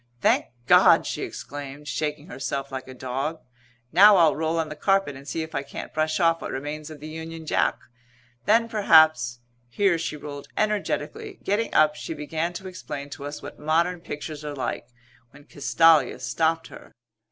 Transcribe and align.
"Thank 0.19 0.47
God!" 0.65 1.05
she 1.05 1.21
exclaimed, 1.21 1.87
shaking 1.87 2.25
herself 2.25 2.71
like 2.71 2.87
a 2.87 2.93
dog. 2.95 3.39
"Now 3.93 4.17
I'll 4.17 4.35
roll 4.35 4.57
on 4.57 4.69
the 4.69 4.75
carpet 4.75 5.15
and 5.15 5.27
see 5.27 5.43
if 5.43 5.53
I 5.53 5.61
can't 5.61 5.93
brush 5.93 6.19
off 6.19 6.41
what 6.41 6.49
remains 6.49 6.89
of 6.89 6.99
the 6.99 7.07
Union 7.07 7.45
Jack. 7.45 7.77
Then 8.45 8.67
perhaps" 8.67 9.41
here 9.69 9.99
she 9.99 10.17
rolled 10.17 10.47
energetically. 10.57 11.37
Getting 11.43 11.71
up 11.75 11.93
she 11.95 12.15
began 12.15 12.51
to 12.53 12.67
explain 12.67 13.11
to 13.11 13.25
us 13.25 13.43
what 13.43 13.59
modern 13.59 14.01
pictures 14.01 14.43
are 14.43 14.55
like 14.55 14.87
when 15.29 15.43
Castalia 15.43 16.19
stopped 16.19 16.69
her. 16.69 16.93